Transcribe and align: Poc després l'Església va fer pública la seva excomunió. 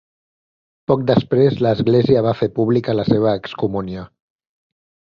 Poc 0.91 1.03
després 1.11 1.59
l'Església 1.67 2.25
va 2.31 2.35
fer 2.41 2.51
pública 2.57 2.99
la 3.01 3.09
seva 3.13 3.39
excomunió. 3.45 4.11